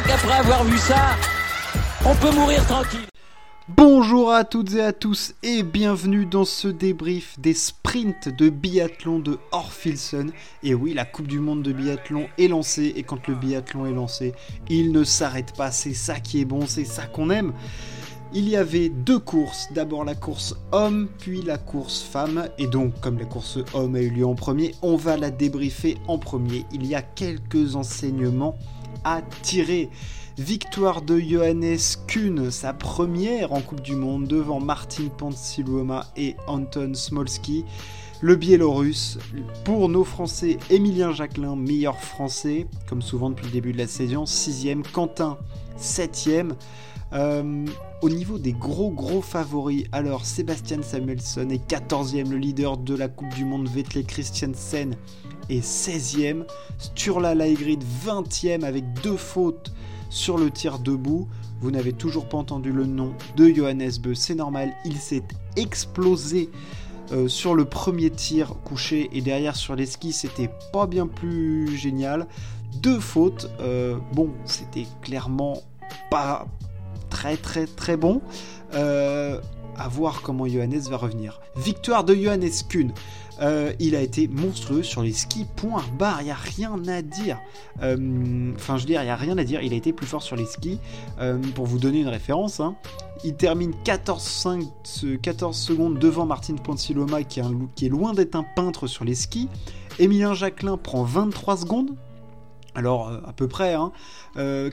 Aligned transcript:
crois 0.00 0.16
qu'après 0.16 0.38
avoir 0.38 0.64
vu 0.64 0.78
ça, 0.78 1.16
on 2.04 2.14
peut 2.14 2.34
mourir 2.34 2.64
tranquille. 2.66 3.06
Bonjour 3.68 4.32
à 4.32 4.44
toutes 4.44 4.74
et 4.74 4.82
à 4.82 4.92
tous 4.92 5.34
et 5.42 5.62
bienvenue 5.62 6.26
dans 6.26 6.44
ce 6.44 6.68
débrief 6.68 7.38
des 7.38 7.54
sprints 7.54 8.28
de 8.28 8.48
biathlon 8.48 9.18
de 9.20 9.38
Orfilson. 9.52 10.28
Et 10.62 10.74
oui, 10.74 10.92
la 10.94 11.04
Coupe 11.04 11.28
du 11.28 11.38
Monde 11.38 11.62
de 11.62 11.72
biathlon 11.72 12.28
est 12.38 12.48
lancée 12.48 12.92
et 12.96 13.02
quand 13.02 13.28
le 13.28 13.34
biathlon 13.34 13.86
est 13.86 13.92
lancé, 13.92 14.32
il 14.68 14.92
ne 14.92 15.04
s'arrête 15.04 15.54
pas. 15.56 15.70
C'est 15.70 15.94
ça 15.94 16.18
qui 16.18 16.40
est 16.40 16.44
bon, 16.44 16.66
c'est 16.66 16.84
ça 16.84 17.06
qu'on 17.06 17.30
aime. 17.30 17.52
Il 18.32 18.48
y 18.48 18.56
avait 18.56 18.88
deux 18.88 19.18
courses, 19.18 19.68
d'abord 19.72 20.04
la 20.04 20.14
course 20.14 20.54
homme, 20.72 21.08
puis 21.18 21.42
la 21.42 21.58
course 21.58 22.00
femme, 22.00 22.48
et 22.58 22.68
donc 22.68 22.98
comme 23.00 23.18
la 23.18 23.24
course 23.24 23.58
homme 23.74 23.96
a 23.96 24.00
eu 24.00 24.10
lieu 24.10 24.26
en 24.26 24.36
premier, 24.36 24.74
on 24.82 24.94
va 24.94 25.16
la 25.16 25.30
débriefer 25.30 25.98
en 26.06 26.16
premier. 26.16 26.64
Il 26.72 26.86
y 26.86 26.94
a 26.94 27.02
quelques 27.02 27.74
enseignements 27.74 28.56
à 29.04 29.22
tirer. 29.42 29.90
Victoire 30.38 31.02
de 31.02 31.18
Johannes 31.18 31.76
Kuhn, 32.06 32.50
sa 32.50 32.72
première 32.72 33.52
en 33.52 33.60
Coupe 33.60 33.82
du 33.82 33.94
Monde 33.94 34.26
devant 34.26 34.60
Martin 34.60 35.08
Pantsiluoma 35.18 36.06
et 36.16 36.36
Anton 36.46 36.92
Smolski. 36.94 37.64
Le 38.22 38.36
Biélorusse, 38.36 39.18
pour 39.64 39.88
nos 39.88 40.04
Français, 40.04 40.58
Emilien 40.68 41.12
Jacquelin, 41.12 41.56
meilleur 41.56 41.98
Français, 41.98 42.66
comme 42.88 43.02
souvent 43.02 43.30
depuis 43.30 43.46
le 43.46 43.52
début 43.52 43.72
de 43.72 43.78
la 43.78 43.86
saison, 43.86 44.24
6ème, 44.24 44.82
Quentin, 44.82 45.38
7ème. 45.78 46.52
Euh, 47.12 47.66
au 48.02 48.08
niveau 48.08 48.38
des 48.38 48.52
gros 48.52 48.90
gros 48.90 49.20
favoris, 49.20 49.84
alors 49.92 50.24
Sébastien 50.24 50.82
Samuelson 50.82 51.48
est 51.50 51.70
14e, 51.70 52.30
le 52.30 52.36
leader 52.36 52.76
de 52.76 52.94
la 52.94 53.08
Coupe 53.08 53.34
du 53.34 53.44
Monde, 53.44 53.68
Vettel 53.68 54.04
Christiansen 54.04 54.96
est 55.50 55.64
16e, 55.64 56.44
Sturla 56.78 57.34
Laegrid 57.34 57.82
20e 58.06 58.64
avec 58.64 58.84
deux 59.02 59.16
fautes 59.16 59.72
sur 60.08 60.38
le 60.38 60.50
tir 60.50 60.78
debout. 60.78 61.28
Vous 61.60 61.70
n'avez 61.70 61.92
toujours 61.92 62.28
pas 62.28 62.38
entendu 62.38 62.72
le 62.72 62.86
nom 62.86 63.14
de 63.36 63.48
Johannes 63.48 63.92
Beu, 64.00 64.14
c'est 64.14 64.34
normal, 64.34 64.72
il 64.84 64.96
s'est 64.96 65.24
explosé 65.56 66.50
euh, 67.12 67.28
sur 67.28 67.54
le 67.54 67.64
premier 67.64 68.10
tir 68.10 68.54
couché 68.64 69.10
et 69.12 69.20
derrière 69.20 69.56
sur 69.56 69.74
les 69.74 69.86
skis, 69.86 70.12
c'était 70.12 70.50
pas 70.72 70.86
bien 70.86 71.06
plus 71.06 71.76
génial. 71.76 72.26
Deux 72.76 73.00
fautes, 73.00 73.50
euh, 73.60 73.96
bon, 74.12 74.30
c'était 74.44 74.86
clairement 75.02 75.60
pas 76.10 76.46
très 77.10 77.36
très 77.36 77.66
très 77.66 77.96
bon. 77.96 78.22
Euh, 78.74 79.40
à 79.76 79.88
voir 79.88 80.20
comment 80.20 80.46
Johannes 80.46 80.82
va 80.90 80.98
revenir. 80.98 81.40
Victoire 81.56 82.04
de 82.04 82.14
Johannes 82.14 82.50
Kuhn. 82.68 82.92
Euh, 83.40 83.72
il 83.78 83.94
a 83.94 84.00
été 84.00 84.28
monstrueux 84.28 84.82
sur 84.82 85.02
les 85.02 85.12
skis, 85.12 85.46
point 85.56 85.82
barre, 85.98 86.20
il 86.20 86.26
n'y 86.26 86.30
a 86.30 86.34
rien 86.34 86.76
à 86.88 87.02
dire. 87.02 87.38
Euh, 87.82 88.52
enfin, 88.54 88.76
je 88.76 88.82
veux 88.82 88.86
dire, 88.86 89.00
il 89.00 89.06
n'y 89.06 89.10
a 89.10 89.16
rien 89.16 89.38
à 89.38 89.44
dire, 89.44 89.62
il 89.62 89.72
a 89.72 89.76
été 89.76 89.92
plus 89.92 90.06
fort 90.06 90.22
sur 90.22 90.36
les 90.36 90.44
skis. 90.44 90.78
Euh, 91.20 91.38
pour 91.54 91.66
vous 91.66 91.78
donner 91.78 92.00
une 92.00 92.08
référence, 92.08 92.60
hein, 92.60 92.76
il 93.24 93.34
termine 93.34 93.72
14, 93.84 94.48
14 95.22 95.56
secondes 95.56 95.98
devant 95.98 96.26
Martin 96.26 96.56
Ponsiloma, 96.56 97.22
qui, 97.22 97.40
qui 97.74 97.86
est 97.86 97.90
loin 97.90 98.12
d'être 98.12 98.34
un 98.34 98.44
peintre 98.44 98.86
sur 98.86 99.04
les 99.04 99.14
skis. 99.14 99.48
Emilien 99.98 100.34
Jacquelin 100.34 100.76
prend 100.76 101.02
23 101.02 101.58
secondes, 101.58 101.96
alors, 102.76 103.10
à 103.26 103.32
peu 103.32 103.48
près, 103.48 103.74
hein. 103.74 103.90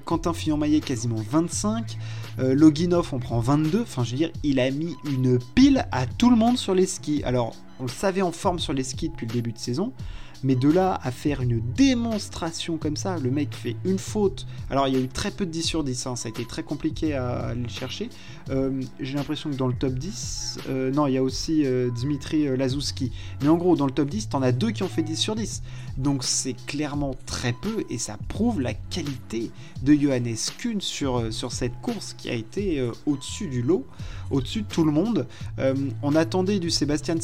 Quentin 0.06 0.32
Fillon-Maillet 0.32 0.82
quasiment 0.82 1.18
25. 1.18 1.98
Loginov, 2.38 3.10
on 3.12 3.18
prend 3.18 3.40
22. 3.40 3.82
Enfin, 3.82 4.04
je 4.04 4.12
veux 4.12 4.18
dire, 4.18 4.30
il 4.44 4.60
a 4.60 4.70
mis 4.70 4.96
une 5.04 5.40
pile 5.56 5.88
à 5.92 6.06
tout 6.06 6.30
le 6.30 6.36
monde 6.36 6.60
sur 6.60 6.76
les 6.76 6.86
skis. 6.86 7.24
Alors, 7.24 7.56
on 7.80 7.84
le 7.84 7.90
savait 7.90 8.22
en 8.22 8.32
forme 8.32 8.60
sur 8.60 8.74
les 8.74 8.84
skis 8.84 9.10
depuis 9.10 9.28
le 9.28 9.34
début 9.34 9.52
de 9.52 9.58
saison. 9.58 9.94
Mais 10.44 10.56
de 10.56 10.70
là 10.70 11.00
à 11.04 11.12
faire 11.12 11.42
une 11.42 11.62
démonstration 11.74 12.78
comme 12.78 12.96
ça, 12.96 13.18
le 13.18 13.32
mec 13.32 13.56
fait 13.56 13.76
une 13.86 13.98
faute. 13.98 14.46
Alors 14.70 14.88
il 14.88 14.94
y 14.94 14.98
a 14.98 15.00
eu 15.00 15.08
très 15.08 15.32
peu 15.32 15.46
de 15.46 15.52
10 15.52 15.64
sur 15.64 15.84
10, 15.84 16.08
hein, 16.08 16.16
ça 16.16 16.28
a 16.28 16.30
été 16.30 16.46
très 16.46 16.64
compliqué 16.64 17.14
à 17.14 17.48
aller 17.48 17.64
le 17.64 17.70
chercher. 17.70 18.10
Euh, 18.50 18.82
j'ai 19.00 19.16
l'impression 19.16 19.50
que 19.50 19.56
dans 19.56 19.68
le 19.68 19.74
top 19.74 19.94
10, 19.94 20.60
euh, 20.70 20.92
non, 20.92 21.08
il 21.08 21.14
y 21.14 21.18
a 21.18 21.24
aussi 21.24 21.66
euh, 21.66 21.90
Dmitri 21.90 22.56
Lazouski. 22.56 23.12
Mais 23.42 23.50
en 23.50 23.58
gros, 23.58 23.76
dans 23.76 23.86
le 23.86 23.92
top 23.92 24.10
10, 24.10 24.30
t'en 24.30 24.42
as 24.42 24.52
deux 24.52 24.72
qui 24.72 24.84
ont 24.84 24.88
fait 24.88 25.02
10 25.02 25.16
sur 25.16 25.36
10. 25.36 25.64
Donc 25.98 26.24
c'est 26.24 26.54
clairement 26.68 27.16
très 27.26 27.54
peu 27.54 27.84
et 27.90 27.98
ça 27.98 28.18
prouve 28.28 28.62
la 28.62 28.76
qualité 28.76 29.50
de 29.82 29.94
Johannes 29.96 30.36
Kuhn 30.60 30.80
sur, 30.80 31.32
cette 31.52 31.82
course 31.82 32.14
qui 32.14 32.30
a 32.30 32.34
été 32.34 32.88
au-dessus 33.08 33.48
du 33.48 33.64
lot, 33.64 33.86
au-dessus 34.30 34.62
de 34.62 34.68
tout 34.68 34.84
le 34.84 34.92
monde. 34.92 35.26
on 36.04 36.16
attendait 36.16 36.60
du 36.60 36.70
Sébastien 36.70 37.16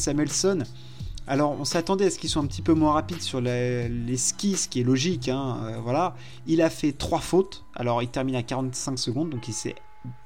Alors, 1.26 1.56
on 1.58 1.64
s'attendait 1.64 2.06
à 2.06 2.10
ce 2.10 2.18
qu'ils 2.18 2.28
soient 2.28 2.42
un 2.42 2.46
petit 2.46 2.60
peu 2.60 2.74
moins 2.74 2.92
rapides 2.92 3.22
sur 3.22 3.40
les, 3.40 4.16
skis, 4.16 4.56
ce 4.56 4.68
qui 4.68 4.80
est 4.80 4.84
logique. 4.84 5.28
Hein, 5.28 5.58
euh, 5.62 5.78
voilà. 5.82 6.14
Il 6.46 6.60
a 6.60 6.68
fait 6.68 6.92
trois 6.92 7.20
fautes. 7.20 7.64
Alors, 7.74 8.02
il 8.02 8.08
termine 8.08 8.36
à 8.36 8.42
45 8.42 8.98
secondes, 8.98 9.30
donc 9.30 9.48
il 9.48 9.54
s'est 9.54 9.74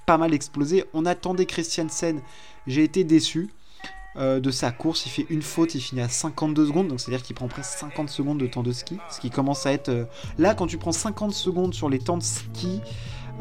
pas 0.06 0.18
mal 0.18 0.34
explosé. 0.34 0.84
On 0.94 1.06
attendait 1.06 1.46
Christiansen. 1.46 2.20
J'ai 2.66 2.82
été 2.82 3.04
déçu 3.04 3.48
euh, 4.16 4.40
de 4.40 4.50
sa 4.50 4.72
course. 4.72 5.06
Il 5.06 5.10
fait 5.10 5.26
une 5.30 5.42
faute, 5.42 5.76
il 5.76 5.80
finit 5.80 6.00
à 6.00 6.08
52 6.08 6.66
secondes, 6.66 6.88
donc 6.88 7.00
c'est-à-dire 7.00 7.22
qu'il 7.22 7.36
prend 7.36 7.46
presque 7.46 7.78
50 7.78 8.08
secondes 8.08 8.38
de 8.38 8.48
temps 8.48 8.64
de 8.64 8.72
ski. 8.72 8.98
Ce 9.10 9.20
qui 9.20 9.30
commence 9.30 9.66
à 9.66 9.72
être. 9.72 9.90
Euh, 9.90 10.04
là, 10.36 10.54
quand 10.54 10.66
tu 10.66 10.78
prends 10.78 10.90
50 10.90 11.32
secondes 11.32 11.74
sur 11.74 11.88
les 11.88 12.00
temps 12.00 12.18
de 12.18 12.24
ski. 12.24 12.80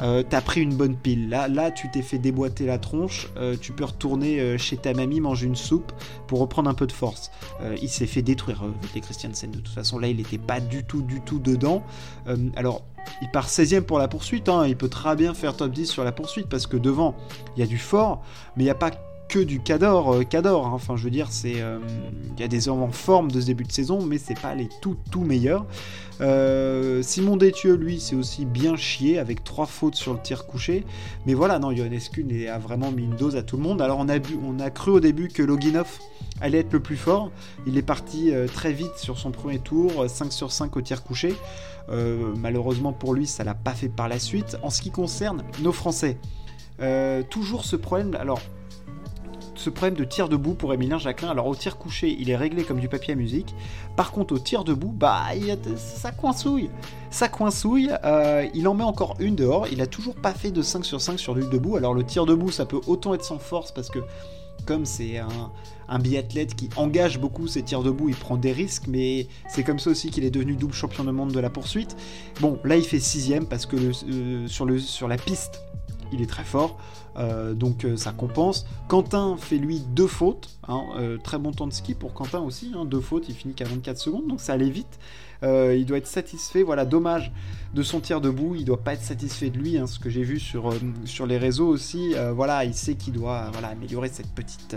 Euh, 0.02 0.24
t'as 0.28 0.41
pris 0.41 0.62
une 0.62 0.75
bonne 0.75 0.96
pile. 0.96 1.30
Là, 1.30 1.47
là 1.47 1.72
tu 1.72 1.90
t'es 1.90 2.02
fait 2.02 2.18
déboîter 2.18 2.66
la 2.66 2.78
tronche. 2.78 3.30
Euh, 3.38 3.56
tu 3.59 3.72
peux 3.72 3.85
retourner 3.85 4.40
euh, 4.40 4.58
chez 4.58 4.78
ta 4.78 4.94
mamie, 4.94 5.19
manger 5.19 5.47
une 5.47 5.56
soupe 5.56 5.91
pour 6.28 6.40
reprendre 6.40 6.69
un 6.69 6.74
peu 6.74 6.88
de 6.88 6.91
force. 6.91 7.31
il 7.81 7.90
s'est 7.90 8.06
fait 8.08 8.22
détruire 8.22 8.63
les 8.94 9.02
Christiansen. 9.02 9.52
De 9.52 9.58
toute 9.58 9.74
façon, 9.74 10.00
là, 10.00 10.08
il 10.08 10.18
n'était 10.18 10.38
pas 10.38 10.59
du 10.59 10.84
tout, 10.84 11.02
du 11.02 11.22
tout 11.22 11.40
dedans. 11.40 11.84
alors, 12.56 12.84
il 13.22 13.30
part 13.31 13.47
16ème 13.47 13.81
pour 13.81 14.00
la 14.00 14.08
poursuite. 14.08 14.50
Hein. 14.50 14.68
Il 14.68 14.75
peut 14.75 14.90
très 14.90 15.16
bien 15.16 15.34
faire 15.34 15.56
top 15.56 15.72
10 15.72 15.88
sur 15.88 16.03
la 16.03 16.12
poursuite 16.12 16.47
parce 16.47 16.68
que 16.68 16.78
devant, 16.78 17.16
il 17.56 17.62
y 17.62 17.64
a 17.64 17.68
du 17.68 17.78
fort, 17.78 18.22
mais 18.56 18.64
il 18.64 18.66
n'y 18.66 18.72
a 18.72 18.75
pas 18.75 18.91
que 19.27 19.39
du 19.39 19.59
Cador, 19.59 20.13
euh, 20.13 20.23
Cador. 20.23 20.67
Hein. 20.67 20.71
Enfin, 20.73 20.95
je 20.95 21.03
veux 21.03 21.09
dire, 21.09 21.27
c'est 21.29 21.61
euh, 21.61 21.79
il 22.35 22.39
y 22.39 22.43
a 22.43 22.47
des 22.47 22.69
hommes 22.69 22.81
en 22.81 22.91
forme 22.91 23.31
de 23.31 23.41
ce 23.41 23.45
début 23.47 23.63
de 23.63 23.71
saison, 23.71 24.01
mais 24.01 24.17
c'est 24.17 24.39
pas 24.39 24.55
les 24.55 24.69
tout 24.81 24.95
tout 25.11 25.21
meilleurs. 25.21 25.65
Euh, 26.21 27.01
Simon 27.03 27.37
Détieux, 27.37 27.75
lui, 27.75 27.99
c'est 27.99 28.16
aussi 28.16 28.45
bien 28.45 28.75
chié 28.75 29.19
avec 29.19 29.43
trois 29.43 29.66
fautes 29.66 29.95
sur 29.95 30.13
le 30.13 30.19
tir 30.19 30.47
couché. 30.47 30.83
Mais 31.25 31.33
voilà, 31.33 31.59
non, 31.59 31.75
Johannes 31.75 31.99
Kuhn 32.11 32.47
a 32.47 32.57
vraiment 32.57 32.91
mis 32.91 33.03
une 33.03 33.16
dose 33.16 33.35
à 33.35 33.43
tout 33.43 33.57
le 33.57 33.63
monde. 33.63 33.81
Alors 33.81 33.99
on 33.99 34.09
a, 34.59 34.69
cru 34.69 34.91
au 34.91 34.99
début 34.99 35.27
que 35.27 35.43
Loginov 35.43 35.99
allait 36.41 36.59
être 36.59 36.73
le 36.73 36.79
plus 36.79 36.97
fort. 36.97 37.31
Il 37.66 37.77
est 37.77 37.83
parti 37.83 38.31
très 38.53 38.71
vite 38.71 38.97
sur 38.97 39.17
son 39.17 39.31
premier 39.31 39.59
tour, 39.59 40.05
5 40.07 40.31
sur 40.31 40.51
5 40.51 40.75
au 40.75 40.81
tir 40.81 41.03
couché. 41.03 41.35
malheureusement 42.37 42.93
pour 42.93 43.13
lui, 43.13 43.27
ça 43.27 43.43
l'a 43.43 43.53
pas 43.53 43.73
fait 43.73 43.89
par 43.89 44.07
la 44.07 44.17
suite. 44.17 44.57
En 44.63 44.71
ce 44.71 44.81
qui 44.81 44.89
concerne 44.89 45.43
nos 45.61 45.71
Français, 45.71 46.17
toujours 47.29 47.63
ce 47.63 47.75
problème. 47.75 48.16
Alors, 48.19 48.41
problème 49.72 49.95
de 49.95 50.03
tir 50.03 50.29
debout 50.29 50.53
pour 50.53 50.73
Emilien 50.73 50.97
Jacquelin. 50.97 51.29
Alors 51.29 51.47
au 51.47 51.55
tir 51.55 51.78
couché, 51.78 52.16
il 52.19 52.29
est 52.29 52.35
réglé 52.35 52.63
comme 52.63 52.79
du 52.79 52.88
papier 52.88 53.13
à 53.13 53.16
musique. 53.16 53.53
Par 53.95 54.11
contre, 54.11 54.33
au 54.33 54.39
tir 54.39 54.63
debout, 54.63 54.94
bah, 54.95 55.23
ça 55.75 56.11
coincouille. 56.11 56.69
Ça 57.09 57.29
coincouille. 57.29 57.91
Euh, 58.03 58.45
il 58.53 58.67
en 58.67 58.73
met 58.73 58.83
encore 58.83 59.16
une 59.19 59.35
dehors. 59.35 59.67
Il 59.72 59.81
a 59.81 59.88
toujours 59.88 60.16
pas 60.16 60.33
fait 60.33 60.51
de 60.51 60.61
5 60.61 60.85
sur 60.85 61.01
5 61.01 61.19
sur 61.19 61.35
du 61.35 61.41
debout. 61.41 61.75
Alors 61.75 61.94
le 61.94 62.03
tir 62.03 62.25
debout, 62.25 62.51
ça 62.51 62.66
peut 62.66 62.81
autant 62.88 63.13
être 63.13 63.25
sans 63.25 63.39
force 63.39 63.72
parce 63.72 63.89
que 63.89 64.00
comme 64.67 64.85
c'est 64.85 65.17
un, 65.17 65.99
biathlète 65.99 66.53
qui 66.53 66.69
engage 66.75 67.19
beaucoup 67.19 67.47
ses 67.47 67.63
tirs 67.63 67.81
debout, 67.81 68.09
il 68.09 68.16
prend 68.16 68.35
des 68.35 68.51
risques, 68.51 68.84
mais 68.88 69.28
c'est 69.47 69.63
comme 69.63 69.79
ça 69.79 69.89
aussi 69.89 70.11
qu'il 70.11 70.25
est 70.25 70.29
devenu 70.29 70.55
double 70.55 70.73
champion 70.73 71.05
du 71.05 71.11
monde 71.11 71.31
de 71.31 71.39
la 71.39 71.49
poursuite. 71.49 71.95
Bon, 72.41 72.59
là 72.66 72.75
il 72.75 72.84
fait 72.84 72.99
sixième 72.99 73.45
parce 73.45 73.66
que 73.66 73.78
euh, 73.78 74.47
sur, 74.47 74.66
le, 74.66 74.78
sur 74.79 75.07
la 75.07 75.17
piste, 75.17 75.61
il 76.12 76.22
est 76.22 76.29
très 76.29 76.44
fort. 76.44 76.78
Euh, 77.18 77.53
donc 77.53 77.84
euh, 77.84 77.97
ça 77.97 78.12
compense. 78.12 78.66
Quentin 78.88 79.38
fait 79.38 79.57
lui 79.57 79.79
deux 79.79 80.07
fautes, 80.07 80.59
hein, 80.68 80.84
euh, 80.97 81.18
très 81.18 81.40
bon 81.40 81.51
temps 81.51 81.67
de 81.67 81.73
ski 81.73 81.96
pour 81.96 82.14
Quentin 82.14 82.40
aussi, 82.40 82.72
hein, 82.76 82.85
deux 82.85 82.99
fautes, 82.99 83.28
il 83.28 83.35
finit 83.35 83.53
qu'à 83.53 83.66
24 83.66 83.97
secondes, 83.97 84.28
donc 84.28 84.40
ça 84.40 84.53
allait 84.53 84.70
vite. 84.70 84.99
il 85.43 85.85
doit 85.85 85.97
être 85.97 86.08
satisfait, 86.08 86.64
voilà, 86.64 86.85
dommage 86.85 87.31
de 87.73 87.84
son 87.84 87.99
tir 87.99 88.22
debout, 88.22 88.55
il 88.55 88.66
doit 88.66 88.84
pas 88.84 88.93
être 88.93 89.03
satisfait 89.03 89.49
de 89.49 89.58
lui, 89.58 89.78
hein, 89.78 89.87
ce 89.87 89.99
que 89.99 90.09
j'ai 90.09 90.23
vu 90.23 90.40
sur, 90.40 90.72
les 91.28 91.37
réseaux 91.37 91.67
aussi, 91.67 92.14
voilà, 92.35 92.66
il 92.66 92.73
sait 92.73 92.96
qu'il 92.96 93.14
doit 93.14 93.52
améliorer 93.64 94.09
cette 94.09 94.31
petite, 94.34 94.76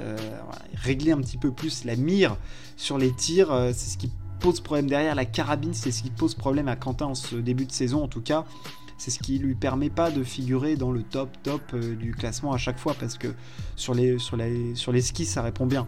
régler 0.75 1.13
un 1.13 1.19
petit 1.19 1.39
peu 1.39 1.51
plus 1.51 1.85
la 1.85 1.97
mire 1.97 2.37
sur 2.77 2.99
les 2.99 3.13
tirs, 3.13 3.49
c'est 3.73 3.91
ce 3.91 3.99
qui 3.99 4.11
pose 4.41 4.61
problème 4.61 4.89
derrière, 4.89 5.15
la 5.15 5.27
carabine 5.27 5.75
c'est 5.75 5.91
ce 5.91 6.03
qui 6.03 6.11
pose 6.11 6.35
problème 6.35 6.69
à 6.69 6.77
Quentin 6.77 7.07
en 7.07 7.15
ce 7.15 7.37
début 7.37 7.67
de 7.67 7.73
saison 7.73 8.03
en 8.03 8.09
tout 8.09 8.23
cas, 8.23 8.45
c'est 9.01 9.11
ce 9.11 9.19
qui 9.19 9.39
lui 9.39 9.55
permet 9.55 9.89
pas 9.89 10.11
de 10.11 10.23
figurer 10.23 10.77
dans 10.77 10.93
le 10.93 11.03
top 11.03 11.31
top 11.43 11.63
euh, 11.73 11.97
du 11.97 12.15
classement 12.15 12.53
à 12.53 12.59
chaque 12.59 12.79
fois 12.79 12.95
parce 13.01 13.17
que 13.17 13.29
sur 13.75 13.95
les, 13.95 14.19
sur, 14.19 14.37
sur 14.75 14.93
les 14.93 15.01
skis 15.01 15.25
ça 15.25 15.41
répond 15.41 15.65
bien. 15.65 15.87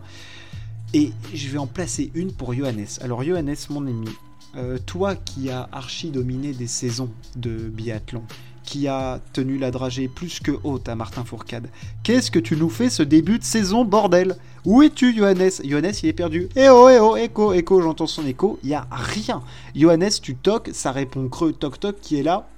Et 0.94 1.12
je 1.34 1.48
vais 1.48 1.58
en 1.58 1.66
placer 1.66 2.10
une 2.14 2.32
pour 2.32 2.54
Johannes. 2.54 2.86
Alors 3.02 3.22
Johannes, 3.22 3.54
mon 3.68 3.86
ami, 3.86 4.08
euh, 4.56 4.78
toi 4.78 5.14
qui 5.14 5.50
as 5.50 5.68
archi 5.72 6.10
dominé 6.10 6.52
des 6.52 6.66
saisons 6.66 7.10
de 7.36 7.50
biathlon, 7.50 8.22
qui 8.64 8.88
a 8.88 9.20
tenu 9.34 9.58
la 9.58 9.70
dragée 9.70 10.08
plus 10.08 10.40
que 10.40 10.52
haute 10.64 10.88
à 10.88 10.94
Martin 10.94 11.24
Fourcade, 11.24 11.68
qu'est-ce 12.02 12.30
que 12.30 12.38
tu 12.38 12.56
nous 12.56 12.70
fais 12.70 12.88
ce 12.88 13.02
début 13.02 13.38
de 13.38 13.44
saison, 13.44 13.84
bordel? 13.84 14.36
Où 14.64 14.80
es-tu, 14.80 15.14
Johannes? 15.14 15.50
Johannes, 15.62 15.92
il 16.02 16.08
est 16.08 16.14
perdu. 16.14 16.48
Eh 16.56 16.70
oh, 16.70 16.88
eh 16.88 16.98
oh, 16.98 17.16
écho, 17.16 17.52
écho, 17.52 17.82
j'entends 17.82 18.06
son 18.06 18.26
écho, 18.26 18.58
il 18.62 18.70
y 18.70 18.74
a 18.74 18.86
rien. 18.90 19.42
Johannes, 19.76 20.12
tu 20.22 20.34
toques, 20.34 20.70
ça 20.72 20.92
répond 20.92 21.28
creux, 21.28 21.52
toc 21.52 21.78
toc, 21.78 21.96
qui 22.00 22.16
est 22.16 22.22
là 22.22 22.48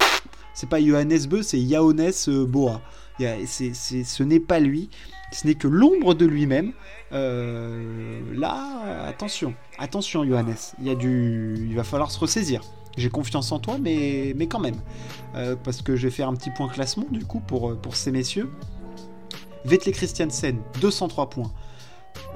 C'est 0.55 0.69
pas 0.69 0.81
Johannes 0.81 1.27
Beu, 1.29 1.43
c'est 1.43 1.59
Yaones 1.59 2.11
Boa. 2.47 2.81
ce 3.19 4.23
n'est 4.23 4.41
pas 4.41 4.61
lui, 4.61 4.89
ce 5.33 5.47
n'est 5.47 5.55
que 5.55 5.69
l'ombre 5.69 6.15
de 6.15 6.27
lui-même. 6.27 6.73
là, 7.11 9.05
attention, 9.06 9.55
attention 9.79 10.25
Johannes, 10.25 10.55
il, 10.81 10.87
y 10.87 10.91
a 10.91 10.95
du... 10.95 11.55
il 11.59 11.75
va 11.75 11.85
falloir 11.85 12.11
se 12.11 12.19
ressaisir. 12.19 12.62
J'ai 12.97 13.11
confiance 13.11 13.51
en 13.51 13.59
toi, 13.59 13.77
mais, 13.81 14.33
mais 14.37 14.47
quand 14.47 14.61
même. 14.61 14.81
parce 15.65 15.83
que 15.83 15.97
je 15.97 16.06
vais 16.06 16.12
faire 16.12 16.29
un 16.29 16.35
petit 16.35 16.51
point 16.51 16.69
classement 16.69 17.06
du 17.11 17.25
coup 17.25 17.41
pour, 17.41 17.77
pour 17.77 17.97
ces 17.97 18.12
messieurs. 18.12 18.49
Vettel 19.65 19.95
Christiansen, 19.95 20.59
203 20.81 21.31
points. 21.31 21.51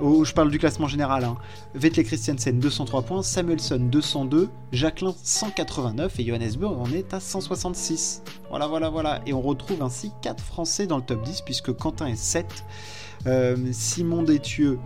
Oh, 0.01 0.25
je 0.25 0.33
parle 0.33 0.51
du 0.51 0.59
classement 0.59 0.87
général. 0.87 1.25
Hein. 1.25 1.37
Vettel 1.75 2.05
Christiansen 2.05 2.61
203 2.61 3.03
points, 3.03 3.23
Samuelson 3.25 3.79
202, 3.81 4.49
Jacqueline 4.71 5.13
189 5.23 6.21
et 6.21 6.25
Johannes 6.25 6.53
Beu 6.57 6.67
en 6.67 6.87
est 6.93 7.13
à 7.15 7.19
166. 7.19 8.23
Voilà, 8.49 8.69
voilà, 8.69 8.91
voilà. 8.91 9.21
Et 9.27 9.33
on 9.33 9.41
retrouve 9.41 9.83
ainsi 9.83 10.13
4 10.23 10.41
Français 10.41 10.87
dans 10.87 10.99
le 10.99 11.03
top 11.03 11.25
10 11.25 11.43
puisque 11.43 11.73
Quentin 11.73 12.07
est 12.07 12.17
7, 12.17 12.65
euh, 13.27 13.57
Simon 13.73 14.23
Détieux 14.23 14.79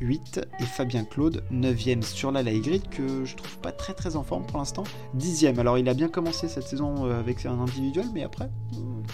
8 0.00 0.40
et 0.58 0.64
Fabien 0.64 1.04
Claude 1.04 1.44
9ème 1.52 2.02
sur 2.02 2.32
la 2.32 2.42
Grid 2.42 2.88
que 2.88 3.24
je 3.24 3.36
trouve 3.36 3.58
pas 3.58 3.72
très 3.72 3.94
très 3.94 4.16
en 4.16 4.24
forme 4.24 4.44
pour 4.44 4.58
l'instant. 4.58 4.84
10ème. 5.16 5.58
Alors 5.58 5.78
il 5.78 5.88
a 5.88 5.94
bien 5.94 6.08
commencé 6.08 6.48
cette 6.48 6.66
saison 6.66 7.06
euh, 7.06 7.20
avec 7.20 7.46
un 7.46 7.60
individuel 7.60 8.06
mais 8.12 8.24
après 8.24 8.50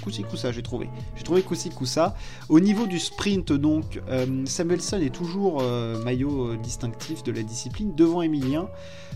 Koussi 0.03 0.25
Koussa, 0.25 0.53
j'ai 0.53 0.63
trouvé. 0.63 0.91
J'ai 1.17 1.23
trouvé 1.23 1.43
Koussi 1.43 1.71
Koussa. 1.71 2.15
Au 2.49 2.61
niveau 2.61 2.87
du 2.87 2.99
sprint, 2.99 3.53
donc, 3.53 4.01
euh, 4.09 4.45
Samuelson 4.45 5.01
est 5.01 5.15
toujours 5.15 5.61
euh, 5.63 6.03
maillot 6.03 6.49
euh, 6.49 6.57
distinctif 6.57 7.23
de 7.23 7.33
la 7.33 7.43
discipline 7.43 7.95
devant 7.95 8.23
Emilien, 8.23 8.69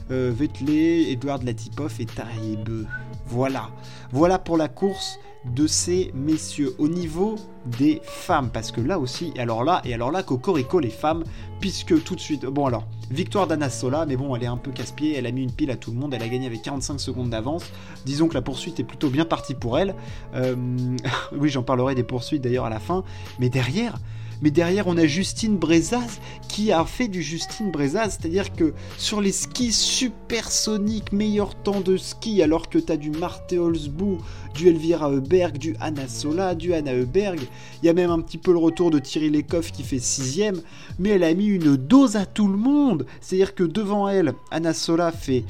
Vettel, 0.08 0.70
Edouard 0.70 1.42
Latipov 1.42 1.94
et 1.98 2.06
Tariebeu. 2.06 2.86
Voilà. 3.26 3.70
Voilà 4.12 4.38
pour 4.38 4.56
la 4.56 4.68
course 4.68 5.18
de 5.54 5.66
ces 5.66 6.10
messieurs 6.14 6.74
au 6.78 6.88
niveau 6.88 7.36
des 7.78 8.00
femmes. 8.04 8.50
Parce 8.52 8.72
que 8.72 8.80
là 8.80 8.98
aussi 8.98 9.32
et 9.36 9.40
alors 9.40 9.64
là 9.64 9.80
et 9.84 9.94
alors 9.94 10.10
là 10.10 10.22
cocorico 10.22 10.80
les 10.80 10.90
femmes 10.90 11.24
puisque 11.60 12.02
tout 12.04 12.14
de 12.14 12.20
suite 12.20 12.44
bon 12.46 12.66
alors 12.66 12.86
victoire 13.10 13.46
d'Anna 13.46 13.70
Sola 13.70 14.06
mais 14.06 14.16
bon 14.16 14.34
elle 14.36 14.42
est 14.42 14.48
un 14.48 14.56
peu 14.56 14.70
casse-pied 14.70 15.14
elle 15.16 15.26
a 15.26 15.30
mis 15.30 15.42
une 15.42 15.52
pile 15.52 15.70
à 15.70 15.76
tout 15.76 15.92
le 15.92 15.98
monde 15.98 16.14
elle 16.14 16.22
a 16.22 16.28
gagné 16.28 16.46
avec 16.46 16.62
45 16.62 16.98
secondes 16.98 17.30
d'avance. 17.30 17.64
Disons 18.04 18.28
que 18.28 18.34
la 18.34 18.42
poursuite 18.42 18.80
est 18.80 18.84
plutôt 18.84 19.08
bien 19.08 19.24
partie 19.24 19.54
pour 19.54 19.78
elle. 19.78 19.94
Euh, 20.34 20.56
oui 21.36 21.48
j'en 21.48 21.62
parlerai 21.62 21.94
des 21.94 22.04
poursuites 22.04 22.42
d'ailleurs 22.42 22.64
à 22.64 22.70
la 22.70 22.80
fin 22.80 23.04
mais 23.38 23.48
derrière 23.48 23.98
mais 24.42 24.50
derrière 24.50 24.86
on 24.86 24.96
a 24.96 25.06
Justine 25.06 25.56
Brezaz 25.56 26.20
qui 26.48 26.72
a 26.72 26.84
fait 26.84 27.08
du 27.08 27.22
Justine 27.22 27.70
Brezaz, 27.70 28.18
c'est-à-dire 28.18 28.52
que 28.52 28.72
sur 28.98 29.20
les 29.20 29.32
skis 29.32 29.72
supersoniques, 29.72 31.12
meilleur 31.12 31.54
temps 31.54 31.80
de 31.80 31.96
ski, 31.96 32.42
alors 32.42 32.68
que 32.68 32.78
tu 32.78 32.92
as 32.92 32.96
du 32.96 33.10
Marte 33.10 33.52
Holzbou, 33.52 34.18
du 34.54 34.68
Elvira 34.68 35.10
Heuberg, 35.10 35.58
du 35.58 35.76
Anna 35.80 36.08
Sola, 36.08 36.54
du 36.54 36.72
Anna 36.72 36.92
Heuberg, 36.92 37.40
il 37.82 37.86
y 37.86 37.88
a 37.88 37.92
même 37.92 38.10
un 38.10 38.20
petit 38.20 38.38
peu 38.38 38.52
le 38.52 38.58
retour 38.58 38.90
de 38.90 38.98
Thierry 38.98 39.30
Lecoff 39.30 39.72
qui 39.72 39.82
fait 39.82 39.98
sixième, 39.98 40.60
mais 40.98 41.10
elle 41.10 41.24
a 41.24 41.34
mis 41.34 41.46
une 41.46 41.76
dose 41.76 42.16
à 42.16 42.26
tout 42.26 42.48
le 42.48 42.56
monde, 42.56 43.06
c'est-à-dire 43.20 43.54
que 43.54 43.64
devant 43.64 44.08
elle, 44.08 44.34
Anna 44.50 44.72
Sola 44.72 45.12
fait 45.12 45.44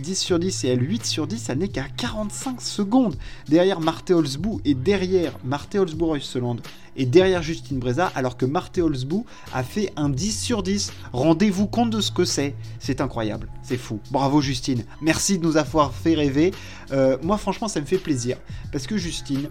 10 0.00 0.14
sur 0.16 0.38
10 0.38 0.64
et 0.64 0.68
elle 0.68 0.82
8 0.82 1.06
sur 1.06 1.26
10, 1.26 1.48
elle 1.48 1.58
n'est 1.58 1.68
qu'à 1.68 1.86
45 1.96 2.60
secondes 2.60 3.16
derrière 3.48 3.80
Marte 3.80 4.10
Holzbou 4.10 4.60
et 4.64 4.74
derrière 4.74 5.32
Marte 5.44 5.74
Holzbou 5.74 6.06
Reuseland 6.06 6.56
et 6.96 7.06
derrière 7.06 7.42
Justine 7.42 7.78
Breza, 7.78 8.06
alors 8.14 8.36
que 8.36 8.44
Marte 8.46 8.78
Holzbou 8.78 9.24
a 9.52 9.62
fait 9.62 9.92
un 9.96 10.08
10 10.08 10.42
sur 10.42 10.62
10. 10.62 10.92
Rendez-vous 11.12 11.66
compte 11.66 11.90
de 11.90 12.00
ce 12.00 12.10
que 12.10 12.24
c'est. 12.24 12.54
C'est 12.78 13.00
incroyable, 13.00 13.48
c'est 13.62 13.76
fou. 13.76 14.00
Bravo 14.10 14.40
Justine, 14.40 14.84
merci 15.00 15.38
de 15.38 15.44
nous 15.44 15.56
avoir 15.56 15.94
fait 15.94 16.14
rêver. 16.14 16.52
Euh, 16.92 17.16
moi 17.22 17.38
franchement 17.38 17.68
ça 17.68 17.80
me 17.80 17.86
fait 17.86 17.98
plaisir 17.98 18.36
parce 18.72 18.86
que 18.86 18.96
Justine, 18.96 19.50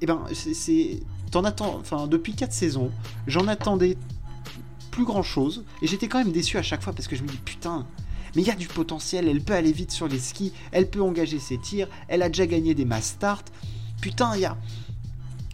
eh 0.00 0.06
ben 0.06 0.22
c'est, 0.32 1.00
t'en 1.30 1.44
attends, 1.44 1.78
enfin 1.80 2.06
depuis 2.06 2.34
4 2.34 2.52
saisons, 2.52 2.90
j'en 3.26 3.48
attendais 3.48 3.96
plus 4.90 5.04
grand 5.04 5.22
chose 5.22 5.64
et 5.82 5.86
j'étais 5.86 6.08
quand 6.08 6.18
même 6.18 6.32
déçu 6.32 6.58
à 6.58 6.62
chaque 6.62 6.82
fois 6.82 6.92
parce 6.92 7.08
que 7.08 7.16
je 7.16 7.22
me 7.22 7.28
dis 7.28 7.38
putain 7.44 7.86
mais 8.36 8.42
il 8.42 8.48
y 8.48 8.50
a 8.50 8.54
du 8.54 8.68
potentiel, 8.68 9.28
elle 9.28 9.40
peut 9.40 9.54
aller 9.54 9.72
vite 9.72 9.90
sur 9.90 10.08
les 10.08 10.18
skis, 10.18 10.52
elle 10.70 10.90
peut 10.90 11.00
engager 11.00 11.38
ses 11.38 11.56
tirs, 11.56 11.88
elle 12.06 12.20
a 12.20 12.28
déjà 12.28 12.46
gagné 12.46 12.74
des 12.74 12.84
mass 12.84 13.06
start. 13.06 13.50
Putain, 14.02 14.36
il 14.36 14.42
y 14.42 14.44
a. 14.44 14.58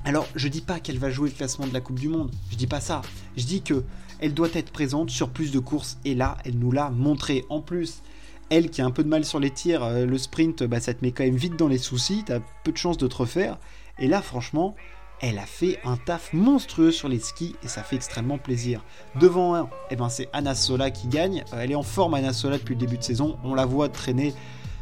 Alors, 0.05 0.26
je 0.34 0.49
dis 0.49 0.62
pas 0.62 0.81
qu'elle 0.81 0.99
va 0.99 1.08
jouer 1.08 1.31
le 1.31 1.34
classement 1.37 1.69
de 1.69 1.73
la 1.73 1.81
Coupe 1.81 2.00
du 2.00 2.08
Monde, 2.08 2.32
je 2.50 2.56
dis 2.56 2.67
pas 2.67 2.81
ça. 2.81 3.02
Je 3.37 3.44
dis 3.44 3.62
que 3.62 3.84
elle 4.19 4.34
doit 4.34 4.49
être 4.55 4.73
présente 4.73 5.11
sur 5.11 5.31
plus 5.31 5.52
de 5.52 5.61
courses 5.61 5.99
et 6.05 6.17
là, 6.17 6.37
elle 6.44 6.58
nous 6.58 6.73
l'a 6.73 6.90
montré. 6.90 7.44
En 7.50 7.61
plus, 7.61 8.02
elle 8.50 8.69
qui 8.69 8.82
a 8.82 8.84
un 8.84 8.90
peu 8.90 9.05
de 9.05 9.08
mal 9.08 9.25
sur 9.25 9.38
les 9.38 9.50
tirs, 9.50 9.84
euh, 9.84 10.05
le 10.05 10.19
sprint, 10.19 10.64
bah, 10.64 10.81
ça 10.81 10.93
te 10.93 11.05
met 11.05 11.12
quand 11.12 11.25
même 11.25 11.37
vite 11.37 11.56
dans 11.56 11.69
les 11.69 11.79
soucis, 11.79 12.25
t'as 12.26 12.40
peu 12.64 12.73
de 12.73 12.76
chances 12.76 12.99
de 12.99 13.06
te 13.06 13.14
refaire. 13.14 13.58
Et 14.00 14.08
là, 14.08 14.23
franchement, 14.23 14.75
elle 15.22 15.38
a 15.38 15.46
fait 15.46 15.78
un 15.84 15.96
taf 15.96 16.32
monstrueux 16.32 16.90
sur 16.90 17.08
les 17.08 17.20
skis 17.20 17.54
et 17.62 17.69
ça 17.69 17.82
fait 17.82 17.96
extrêmement 17.96 18.38
plaisir. 18.38 18.84
Devant 19.19 19.54
un, 19.54 19.70
eh 19.90 19.96
ben 19.96 20.08
c'est 20.08 20.28
Anna 20.32 20.54
Sola 20.56 20.90
qui 20.90 21.06
gagne. 21.06 21.44
Euh, 21.52 21.60
elle 21.60 21.70
est 21.70 21.76
en 21.76 21.84
forme 21.84 22.14
Anna 22.14 22.32
Sola 22.32 22.58
depuis 22.58 22.74
le 22.74 22.80
début 22.80 22.98
de 22.98 23.04
saison. 23.04 23.38
On 23.44 23.54
la 23.54 23.64
voit 23.64 23.88
traîner. 23.88 24.34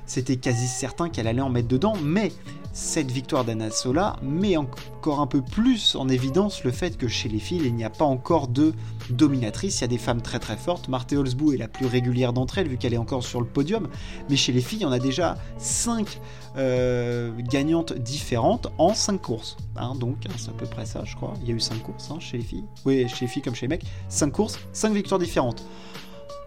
C'était 0.06 0.36
quasi 0.36 0.66
certain 0.66 1.10
qu'elle 1.10 1.28
allait 1.28 1.42
en 1.42 1.50
mettre 1.50 1.68
dedans, 1.68 1.94
mais 2.02 2.32
cette 2.72 3.10
victoire 3.10 3.44
d'Anna 3.44 3.70
Sola 3.70 4.16
met 4.22 4.56
encore 4.56 5.20
un 5.20 5.26
peu 5.26 5.42
plus 5.42 5.96
en 5.96 6.08
évidence 6.08 6.62
le 6.64 6.70
fait 6.70 6.96
que 6.96 7.08
chez 7.08 7.28
les 7.28 7.38
filles, 7.38 7.62
il 7.64 7.74
n'y 7.74 7.84
a 7.84 7.90
pas 7.90 8.04
encore 8.04 8.48
de 8.48 8.72
dominatrice. 9.10 9.78
Il 9.78 9.80
y 9.82 9.84
a 9.84 9.88
des 9.88 9.98
femmes 9.98 10.22
très 10.22 10.38
très 10.38 10.56
fortes. 10.56 10.88
Marthe 10.88 11.12
Holzbou 11.12 11.52
est 11.52 11.56
la 11.56 11.68
plus 11.68 11.86
régulière 11.86 12.32
d'entre 12.32 12.58
elles, 12.58 12.68
vu 12.68 12.76
qu'elle 12.76 12.94
est 12.94 12.98
encore 12.98 13.24
sur 13.24 13.40
le 13.40 13.46
podium. 13.46 13.88
Mais 14.28 14.36
chez 14.36 14.52
les 14.52 14.60
filles, 14.60 14.84
on 14.84 14.92
a 14.92 14.98
déjà 14.98 15.36
5 15.58 16.20
euh, 16.56 17.32
gagnantes 17.38 17.92
différentes 17.92 18.68
en 18.78 18.94
5 18.94 19.20
courses. 19.20 19.56
Hein, 19.76 19.94
donc, 19.96 20.26
hein, 20.26 20.32
c'est 20.36 20.50
à 20.50 20.54
peu 20.54 20.66
près 20.66 20.86
ça, 20.86 21.02
je 21.04 21.16
crois. 21.16 21.34
Il 21.42 21.48
y 21.48 21.52
a 21.52 21.54
eu 21.54 21.60
5 21.60 21.82
courses 21.82 22.10
hein, 22.10 22.20
chez 22.20 22.38
les 22.38 22.44
filles. 22.44 22.64
Oui, 22.84 23.08
chez 23.08 23.24
les 23.24 23.30
filles 23.30 23.42
comme 23.42 23.54
chez 23.54 23.66
les 23.66 23.76
mecs. 23.76 23.84
5 24.08 24.30
courses, 24.30 24.58
5 24.72 24.92
victoires 24.92 25.18
différentes. 25.18 25.64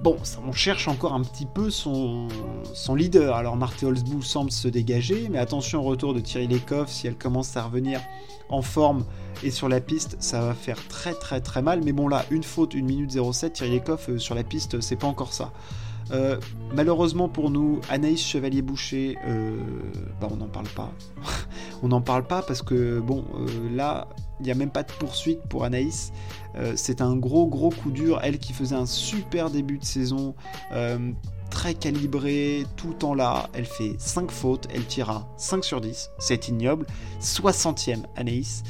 Bon, 0.03 0.17
on 0.45 0.51
cherche 0.51 0.89
encore 0.89 1.13
un 1.13 1.21
petit 1.21 1.45
peu 1.45 1.69
son, 1.69 2.27
leader. 2.94 3.38
Alors 3.38 3.55
Marthe 3.55 3.83
Holzbou 3.83 4.21
semble 4.21 4.51
se 4.51 4.67
dégager, 4.67 5.29
mais 5.31 5.38
attention 5.38 5.79
au 5.79 5.83
retour 5.83 6.13
de 6.13 6.19
Thierry 6.19 6.47
Lecoff, 6.47 6.89
si 6.89 7.07
elle 7.07 7.15
commence 7.15 7.55
à 7.55 7.63
revenir 7.63 8.01
en 8.50 8.61
forme 8.61 9.05
et 9.44 9.50
sur 9.50 9.69
la 9.69 9.79
piste, 9.79 10.17
ça 10.19 10.41
va 10.41 10.53
faire 10.55 10.85
très 10.89 11.13
très 11.13 11.39
très 11.39 11.61
mal. 11.61 11.83
Mais 11.85 11.94
bon 11.94 12.09
là, 12.09 12.25
une 12.31 12.44
faute, 12.44 12.75
1 12.75 12.81
minute 12.81 13.11
07, 13.11 13.53
Thierry 13.53 13.75
Lecoff 13.75 14.10
euh, 14.10 14.19
sur 14.19 14.36
la 14.36 14.43
piste, 14.43 14.81
c'est 14.81 14.98
pas 14.98 15.07
encore 15.07 15.31
ça. 15.31 15.53
Euh, 16.12 16.38
malheureusement 16.75 17.29
pour 17.29 17.50
nous, 17.50 17.79
Anaïs 17.89 18.22
Chevalier-Boucher, 18.27 19.17
euh, 19.25 19.55
bah 20.19 20.27
on 20.29 20.36
n'en 20.36 20.50
parle 20.50 20.67
pas. 20.67 20.91
on 21.83 21.89
n'en 21.89 22.01
parle 22.01 22.25
pas 22.25 22.41
parce 22.41 22.63
que, 22.63 22.99
bon, 22.99 23.25
là, 23.71 24.07
il 24.39 24.45
n'y 24.45 24.51
a 24.51 24.55
même 24.55 24.71
pas 24.71 24.83
de 24.83 24.91
poursuite 24.93 25.41
pour 25.49 25.63
Anaïs. 25.65 26.11
c'est 26.75 27.01
un 27.01 27.15
gros 27.15 27.45
gros 27.45 27.69
coup 27.69 27.91
dur. 27.91 28.19
Elle 28.23 28.39
qui 28.39 28.53
faisait 28.53 28.75
un 28.75 28.85
super 28.85 29.49
début 29.51 29.77
de 29.77 29.85
saison, 29.85 30.33
très 31.49 31.75
calibré, 31.75 32.65
tout 32.77 33.05
en 33.05 33.13
là. 33.13 33.49
Elle 33.53 33.65
fait 33.65 33.95
5 33.99 34.31
fautes, 34.31 34.67
elle 34.73 34.85
tira 34.85 35.27
5 35.37 35.63
sur 35.63 35.81
10. 35.81 36.09
C'est 36.19 36.47
ignoble. 36.47 36.87
60e 37.21 38.03
Anaïs. 38.15 38.63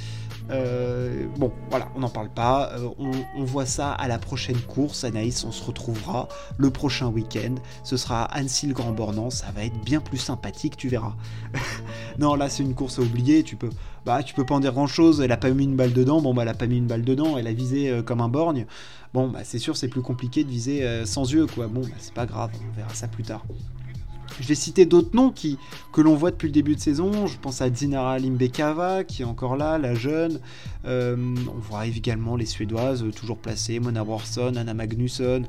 Euh, 0.50 1.28
bon, 1.38 1.52
voilà, 1.70 1.90
on 1.96 2.00
n'en 2.00 2.10
parle 2.10 2.30
pas. 2.30 2.72
Euh, 2.78 2.90
on, 3.36 3.44
voit 3.44 3.66
ça 3.66 3.92
à 3.92 4.08
la 4.08 4.20
prochaine 4.20 4.60
course. 4.60 5.04
Anaïs, 5.04 5.44
on 5.44 5.52
se 5.52 5.64
retrouvera 5.64 6.28
le 6.58 6.70
prochain 6.70 7.08
week-end. 7.08 7.56
Ce 7.84 7.98
sera 7.98 8.24
Annecy 8.26 8.68
le 8.68 8.74
Grand 8.74 8.92
Bornand. 8.92 9.30
Ça 9.30 9.48
va 9.56 9.64
être 9.64 9.80
bien 9.84 10.00
plus 10.00 10.18
sympathique, 10.18 10.78
tu 10.78 10.90
verras. 10.90 11.16
non, 12.20 12.36
là, 12.36 12.50
c'est 12.50 12.64
une 12.64 12.76
course 12.76 13.00
à 13.00 13.02
oublier. 13.02 13.44
Tu 13.44 13.56
peux, 13.56 13.70
bah, 14.06 14.24
tu 14.24 14.34
peux 14.34 14.46
pas 14.46 14.56
en 14.56 14.60
dire 14.60 14.74
grand 14.74 14.88
chose. 14.88 15.22
Elle 15.22 15.32
a 15.32 15.38
pas 15.38 15.50
mis 15.50 15.64
une 15.64 15.76
balle 15.76 15.94
dedans. 15.94 16.22
Bon, 16.22 16.34
bah, 16.34 16.44
elle 16.44 16.50
a 16.50 16.54
pas 16.54 16.68
mis 16.68 16.78
une 16.78 16.88
balle 16.88 17.04
dedans. 17.04 17.38
Elle 17.38 17.48
a 17.48 17.54
visé 17.54 17.90
euh, 17.90 18.02
comme 18.02 18.22
un 18.22 18.30
borgne. 18.30 18.66
Bon, 19.14 19.30
bah, 19.30 19.40
c'est 19.44 19.60
sûr, 19.60 19.78
c'est 19.78 19.88
plus 19.88 20.02
compliqué 20.02 20.44
de 20.44 20.50
viser 20.50 21.06
sans 21.06 21.32
yeux, 21.32 21.46
quoi. 21.48 21.68
Bon, 21.68 21.82
bah, 21.82 21.96
c'est 22.00 22.14
pas 22.14 22.26
grave. 22.26 22.52
On 22.70 22.76
verra 22.76 22.94
ça 22.94 23.08
plus 23.08 23.24
tard. 23.24 23.46
Je 24.40 24.48
vais 24.48 24.56
citer 24.56 24.86
d'autres 24.86 25.16
noms 25.16 25.32
qui, 25.32 25.58
que 25.92 26.02
l'on 26.02 26.16
voit 26.16 26.32
depuis 26.32 26.48
le 26.48 26.54
début 26.54 26.75
de 26.75 26.80
saison. 26.80 27.28
Je 27.28 27.38
pense 27.38 27.62
à 27.62 27.70
Dinara 27.70 28.20
Limbekava, 28.20 29.04
qui 29.04 29.22
est 29.22 29.25
encore 29.25 29.56
là, 29.56 29.78
la 29.78 29.96
jeune. 29.96 30.40
Euh, 30.86 31.16
on 31.48 31.60
voit 31.60 31.86
également 31.86 32.36
les 32.36 32.46
Suédoises, 32.46 33.04
euh, 33.04 33.12
toujours 33.12 33.38
placées. 33.38 33.80
Mona 33.80 34.04
Warson, 34.04 34.56
Anna 34.56 34.74
Magnusson, 34.74 35.44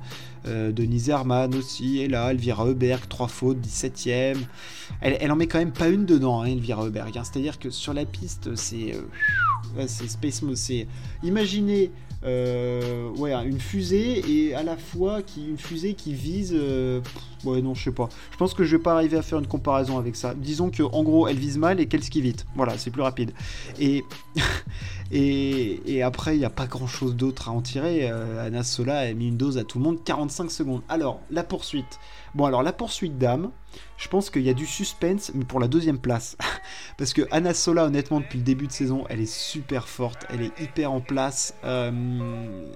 euh, 0.47 0.71
Denise 0.73 1.09
Herman 1.09 1.55
aussi 1.55 2.01
est 2.01 2.09
là. 2.09 2.31
Elvira 2.31 2.67
Heuberg, 2.67 3.09
3 3.09 3.29
fautes, 3.29 3.59
17ème. 3.61 4.39
Elle, 5.01 5.17
elle 5.21 5.33
en 5.33 5.37
met 5.37 5.47
quand 5.47 5.59
même 5.59 5.73
pas 5.73 5.89
une 5.89 6.05
dedans, 6.05 6.43
hein, 6.43 6.47
Elvira 6.47 6.85
Heuberg. 6.85 7.17
Hein. 7.17 7.23
C'est-à-dire 7.25 7.59
que 7.59 7.71
sur 7.71 7.95
la 7.95 8.05
piste, 8.05 8.55
c'est. 8.55 8.95
c'est 9.87 10.09
Space. 10.09 10.43
Imaginez 11.23 11.91
euh, 12.25 13.11
ouais, 13.19 13.33
une 13.33 13.61
fusée 13.61 14.23
et 14.27 14.55
à 14.55 14.63
la 14.63 14.77
fois 14.77 15.23
qui, 15.23 15.47
une 15.47 15.59
fusée 15.59 15.95
qui 15.95 16.15
vise. 16.15 16.55
Euh, 16.57 17.01
ouais, 17.45 17.61
non, 17.61 17.75
je 17.75 17.85
sais 17.85 17.93
pas. 17.93 18.09
Je 18.31 18.37
pense 18.37 18.55
que 18.55 18.65
je 18.65 18.77
vais 18.77 18.83
pas 18.83 18.95
arriver 18.95 19.17
à 19.17 19.23
faire 19.23 19.39
une 19.39 19.47
comparaison 19.47 19.99
avec 19.99 20.17
ça. 20.17 20.35
Disons 20.35 20.71
que 20.71 20.83
en 20.83 21.03
gros, 21.03 21.29
elle 21.29 21.39
vise 21.39 21.59
mal 21.59 21.81
et 21.81 21.87
qu'elle 21.87 22.03
skie 22.03 22.23
vite. 22.23 22.47
Voilà, 22.57 22.79
c'est 22.79 22.91
plus 22.91 23.03
rapide. 23.03 23.33
Et 23.79 24.05
Et, 25.13 26.03
après, 26.03 26.37
il 26.37 26.39
n'y 26.39 26.45
a 26.45 26.51
pas 26.51 26.67
grand 26.67 26.87
chose 26.87 27.15
d'autre 27.15 27.49
à 27.49 27.53
en 27.53 27.61
tirer. 27.61 28.11
Euh, 28.11 28.47
Anna 28.47 28.63
Sola 28.63 28.99
a 28.99 29.13
mis 29.13 29.29
une 29.29 29.37
dose 29.37 29.59
à 29.59 29.65
tout 29.65 29.79
le 29.79 29.85
monde, 29.85 30.03
45 30.05 30.51
secondes. 30.51 30.83
Alors, 30.89 31.21
la 31.31 31.45
poursuite. 31.45 31.99
Bon, 32.35 32.47
alors 32.47 32.65
la 32.65 32.73
poursuite 32.73 33.17
d'âme, 33.17 33.51
je 33.97 34.09
pense 34.09 34.29
qu'il 34.29 34.43
y 34.43 34.51
a 34.51 34.55
du 34.55 34.67
suspense, 34.67 35.31
mais 35.35 35.45
pour 35.45 35.61
la 35.61 35.69
deuxième 35.69 35.99
place. 35.99 36.37
Parce 36.99 37.13
que 37.13 37.23
Anna 37.31 37.55
Sola, 37.55 37.85
honnêtement, 37.85 38.21
depuis 38.21 38.39
le 38.39 38.45
début 38.45 38.67
de 38.67 38.73
saison, 38.73 39.05
elle 39.09 39.21
est 39.21 39.33
super 39.33 39.89
forte, 39.89 40.27
elle 40.31 40.43
est 40.43 40.61
hyper 40.61 40.91
en 40.91 41.01
place. 41.01 41.55
Euh, 41.63 41.93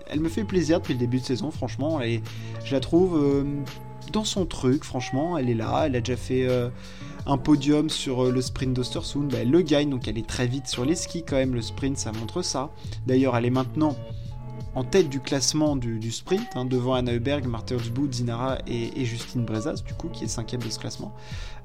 elle 0.06 0.20
me 0.20 0.28
fait 0.28 0.44
plaisir 0.44 0.78
depuis 0.78 0.92
le 0.94 1.00
début 1.00 1.18
de 1.18 1.24
saison, 1.24 1.50
franchement. 1.50 2.00
Et 2.00 2.22
je 2.64 2.72
la 2.72 2.80
trouve 2.80 3.18
euh, 3.20 3.44
dans 4.12 4.24
son 4.24 4.46
truc, 4.46 4.84
franchement. 4.84 5.38
Elle 5.38 5.50
est 5.50 5.54
là, 5.54 5.84
elle 5.86 5.96
a 5.96 6.00
déjà 6.00 6.16
fait 6.16 6.46
un 7.28 7.36
podium 7.36 7.90
sur 7.90 8.24
euh, 8.24 8.32
le 8.32 8.40
sprint 8.40 8.74
d'Ostersund, 8.74 9.30
bah, 9.30 9.38
elle 9.42 9.50
le 9.50 9.60
gagne, 9.60 9.90
donc 9.90 10.08
elle 10.08 10.18
est 10.18 10.26
très 10.26 10.46
vite 10.46 10.66
sur 10.66 10.84
les 10.84 10.94
skis 10.94 11.24
quand 11.24 11.36
même, 11.36 11.54
le 11.54 11.62
sprint 11.62 11.98
ça 11.98 12.10
montre 12.10 12.42
ça. 12.42 12.70
D'ailleurs 13.06 13.36
elle 13.36 13.44
est 13.44 13.50
maintenant 13.50 13.94
en 14.74 14.84
tête 14.84 15.08
du 15.08 15.20
classement 15.20 15.76
du, 15.76 16.10
sprint, 16.10 16.48
hein, 16.54 16.64
devant 16.64 16.94
Anna 16.94 17.12
Heuberg, 17.12 17.46
Martha 17.46 17.74
Hurzboud, 17.74 18.14
Zinara 18.14 18.58
et, 18.66 19.04
Justine 19.04 19.44
Brezas, 19.44 19.82
du 19.84 19.92
coup, 19.94 20.08
qui 20.08 20.24
est 20.24 20.28
cinquième 20.28 20.62
de 20.62 20.70
ce 20.70 20.78
classement. 20.78 21.12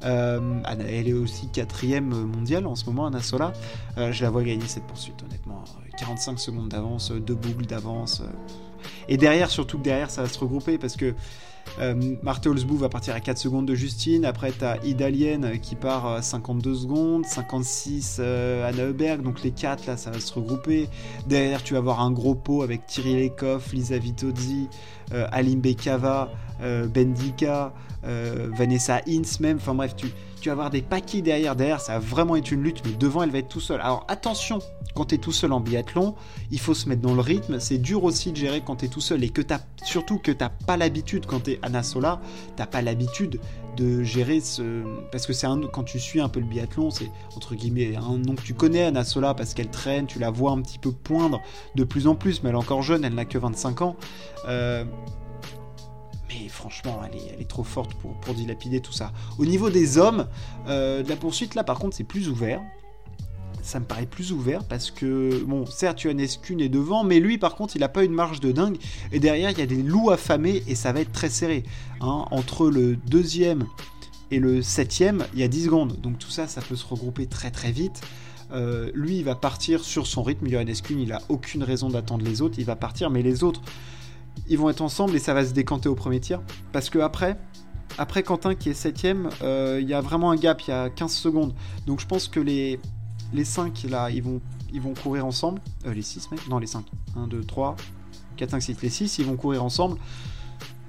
Euh, 0.03 0.61
elle 0.65 1.07
est 1.07 1.13
aussi 1.13 1.47
quatrième 1.49 2.09
mondiale 2.09 2.65
en 2.65 2.75
ce 2.75 2.85
moment, 2.85 3.05
Anna 3.05 3.21
Sola. 3.21 3.53
Euh, 3.97 4.11
je 4.11 4.23
la 4.23 4.31
vois 4.31 4.41
gagner 4.41 4.65
cette 4.65 4.87
poursuite, 4.87 5.21
honnêtement. 5.21 5.63
45 5.99 6.39
secondes 6.39 6.69
d'avance, 6.69 7.11
deux 7.11 7.35
boucles 7.35 7.67
d'avance. 7.67 8.23
Et 9.07 9.17
derrière, 9.17 9.51
surtout 9.51 9.77
que 9.77 9.83
derrière, 9.83 10.09
ça 10.09 10.23
va 10.23 10.29
se 10.29 10.39
regrouper 10.39 10.79
parce 10.79 10.95
que 10.95 11.13
euh, 11.79 12.15
Marthe 12.21 12.45
Holzbou 12.45 12.77
va 12.77 12.89
partir 12.89 13.15
à 13.15 13.19
4 13.19 13.37
secondes 13.37 13.65
de 13.65 13.75
Justine. 13.75 14.25
Après, 14.25 14.51
tu 14.51 14.63
as 14.63 14.77
Idalien 14.85 15.57
qui 15.57 15.75
part 15.75 16.05
à 16.05 16.21
52 16.21 16.75
secondes. 16.75 17.25
56 17.25 18.17
euh, 18.19 18.67
Anna 18.67 18.83
Heuberg. 18.83 19.21
Donc 19.21 19.43
les 19.43 19.51
4 19.51 19.87
là, 19.87 19.97
ça 19.97 20.11
va 20.11 20.19
se 20.19 20.33
regrouper. 20.33 20.89
Derrière, 21.27 21.63
tu 21.63 21.73
vas 21.73 21.79
avoir 21.79 22.01
un 22.01 22.11
gros 22.11 22.35
pot 22.35 22.61
avec 22.61 22.85
Thierry 22.85 23.23
Lekoff, 23.23 23.73
Lisa 23.73 23.97
Vitozzi, 23.97 24.67
euh, 25.13 25.27
Alim 25.31 25.61
Bekava, 25.61 26.31
euh, 26.61 26.87
Bendika, 26.87 27.73
Vanessa 28.03 29.01
Hintz 29.07 29.39
même. 29.39 29.57
Enfin 29.57 29.73
bref, 29.73 29.95
tu, 29.95 30.07
tu 30.41 30.49
vas 30.49 30.53
avoir 30.53 30.69
des 30.69 30.81
paquets 30.81 31.21
derrière. 31.21 31.55
Derrière, 31.55 31.79
ça 31.79 31.93
va 31.93 31.99
vraiment 31.99 32.35
être 32.35 32.51
une 32.51 32.61
lutte, 32.61 32.81
mais 32.85 32.91
devant, 32.93 33.23
elle 33.23 33.31
va 33.31 33.39
être 33.39 33.47
tout 33.47 33.61
seule. 33.61 33.79
Alors 33.81 34.05
attention, 34.09 34.59
quand 34.93 35.05
tu 35.05 35.15
es 35.15 35.17
tout 35.17 35.31
seul 35.31 35.51
en 35.51 35.59
biathlon, 35.59 36.15
il 36.51 36.59
faut 36.59 36.73
se 36.73 36.87
mettre 36.87 37.01
dans 37.01 37.13
le 37.13 37.21
rythme. 37.21 37.59
C'est 37.59 37.77
dur 37.77 38.03
aussi 38.03 38.31
de 38.31 38.37
gérer 38.37 38.61
quand 38.61 38.77
tu 38.77 38.85
es 38.85 38.87
tout 38.87 39.01
seul 39.01 39.23
et 39.23 39.29
que 39.29 39.41
as, 39.53 39.65
surtout 39.83 40.19
que 40.19 40.31
tu 40.31 40.45
pas 40.65 40.77
l'habitude, 40.77 41.25
quand 41.25 41.43
tu 41.43 41.51
es 41.51 41.59
Anna 41.61 41.83
Sola, 41.83 42.21
tu 42.57 42.63
pas 42.65 42.81
l'habitude 42.81 43.39
de 43.75 44.03
gérer 44.03 44.39
ce. 44.39 44.83
Parce 45.11 45.25
que 45.25 45.33
c'est 45.33 45.47
un 45.47 45.59
quand 45.61 45.83
tu 45.83 45.99
suis 45.99 46.21
un 46.21 46.29
peu 46.29 46.39
le 46.39 46.45
biathlon, 46.45 46.91
c'est 46.91 47.11
entre 47.35 47.55
guillemets 47.55 47.95
un 47.95 48.17
nom 48.17 48.35
que 48.35 48.41
tu 48.41 48.53
connais, 48.53 48.83
Anna 48.83 49.03
Sola, 49.03 49.33
parce 49.33 49.53
qu'elle 49.53 49.69
traîne, 49.69 50.05
tu 50.05 50.19
la 50.19 50.29
vois 50.29 50.51
un 50.51 50.61
petit 50.61 50.79
peu 50.79 50.91
poindre 50.91 51.41
de 51.75 51.83
plus 51.83 52.07
en 52.07 52.15
plus, 52.15 52.43
mais 52.43 52.49
elle 52.49 52.55
est 52.55 52.59
encore 52.59 52.83
jeune, 52.83 53.03
elle 53.03 53.15
n'a 53.15 53.25
que 53.25 53.37
25 53.37 53.81
ans. 53.81 53.95
Euh, 54.47 54.85
mais 56.29 56.47
franchement, 56.49 57.01
elle 57.05 57.41
est, 57.41 57.47
trop 57.47 57.63
forte 57.63 57.93
pour, 57.95 58.33
dilapider 58.33 58.79
tout 58.79 58.93
ça. 58.93 59.11
Au 59.37 59.45
niveau 59.45 59.69
des 59.69 59.97
hommes, 59.97 60.27
euh, 60.67 61.03
la 61.07 61.15
poursuite, 61.15 61.55
là 61.55 61.63
par 61.63 61.79
contre, 61.79 61.95
c'est 61.95 62.03
plus 62.03 62.29
ouvert. 62.29 62.61
Ça 63.63 63.79
me 63.79 63.85
paraît 63.85 64.05
plus 64.05 64.33
ouvert 64.33 64.65
parce 64.65 64.91
que, 64.91 65.41
bon, 65.45 65.65
certes, 65.65 65.99
Kuhn 66.01 66.59
est 66.59 66.69
devant, 66.69 67.05
mais 67.05 67.21
lui, 67.21 67.37
par 67.37 67.55
contre, 67.55 67.77
il 67.77 67.79
n'a 67.79 67.87
pas 67.87 68.03
une 68.03 68.11
marge 68.11 68.41
de 68.41 68.51
dingue. 68.51 68.75
Et 69.13 69.19
derrière, 69.19 69.51
il 69.51 69.57
y 69.57 69.61
a 69.61 69.65
des 69.65 69.81
loups 69.81 70.11
affamés 70.11 70.63
et 70.67 70.75
ça 70.75 70.91
va 70.91 70.99
être 70.99 71.13
très 71.13 71.29
serré. 71.29 71.63
Hein. 72.01 72.25
Entre 72.29 72.69
le 72.69 72.97
deuxième 72.97 73.65
et 74.31 74.39
le 74.39 74.61
septième, 74.61 75.25
il 75.33 75.39
y 75.39 75.43
a 75.43 75.47
10 75.47 75.63
secondes. 75.63 76.01
Donc 76.01 76.19
tout 76.19 76.29
ça, 76.29 76.47
ça 76.47 76.61
peut 76.61 76.75
se 76.75 76.85
regrouper 76.85 77.25
très 77.25 77.51
très 77.51 77.71
vite. 77.71 78.01
Euh, 78.51 78.91
lui, 78.93 79.19
il 79.19 79.23
va 79.23 79.35
partir 79.35 79.81
sur 79.81 80.07
son 80.07 80.23
rythme. 80.23 80.49
Johannes 80.49 80.75
Kuhn, 80.83 80.99
il 80.99 81.13
a 81.13 81.21
aucune 81.29 81.63
raison 81.63 81.89
d'attendre 81.89 82.25
les 82.25 82.41
autres. 82.41 82.55
Il 82.59 82.65
va 82.65 82.75
partir, 82.75 83.09
mais 83.09 83.21
les 83.21 83.45
autres, 83.45 83.61
ils 84.49 84.57
vont 84.57 84.69
être 84.69 84.81
ensemble 84.81 85.15
et 85.15 85.19
ça 85.19 85.33
va 85.33 85.45
se 85.45 85.53
décanter 85.53 85.87
au 85.87 85.95
premier 85.95 86.19
tir. 86.19 86.41
Parce 86.73 86.89
que 86.89 86.99
après, 86.99 87.37
après 87.97 88.23
Quentin 88.23 88.55
qui 88.55 88.69
est 88.69 88.73
7 88.73 89.05
euh, 89.41 89.79
il 89.81 89.87
y 89.87 89.93
a 89.93 90.01
vraiment 90.01 90.31
un 90.31 90.35
gap, 90.35 90.61
il 90.63 90.71
y 90.71 90.73
a 90.73 90.89
15 90.89 91.13
secondes. 91.13 91.53
Donc 91.87 91.99
je 91.99 92.07
pense 92.07 92.27
que 92.27 92.39
les, 92.39 92.79
les 93.33 93.45
5 93.45 93.83
là, 93.89 94.09
ils 94.09 94.23
vont, 94.23 94.41
ils 94.71 94.81
vont 94.81 94.93
courir 94.93 95.25
ensemble. 95.25 95.61
Euh, 95.85 95.93
les 95.93 96.01
6 96.01 96.31
même 96.31 96.39
Non, 96.49 96.59
les 96.59 96.67
5. 96.67 96.85
1, 97.15 97.27
2, 97.27 97.43
3, 97.43 97.75
4, 98.37 98.51
5, 98.51 98.61
6. 98.61 98.81
Les 98.81 98.89
6, 98.89 99.17
ils 99.19 99.25
vont 99.25 99.35
courir 99.35 99.63
ensemble. 99.63 99.97